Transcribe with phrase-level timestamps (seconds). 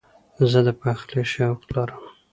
[0.51, 2.03] زه د پخلي شوق لرم.